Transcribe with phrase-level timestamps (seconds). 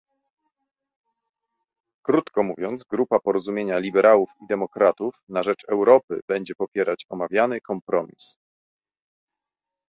[2.05, 8.37] Krótko mówiąc, Grupa Porozumienia Liberałów i Demokratów na rzecz Europy będzie popierać omawiany kompromis